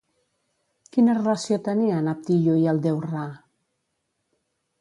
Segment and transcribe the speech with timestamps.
[0.95, 3.27] Quina relació tenien Abdyu i el Déu Ra?